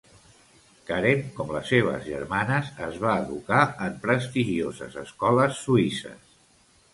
[0.85, 6.35] Karen, com les seves germanes, es va educar en prestigioses escoles suïsses.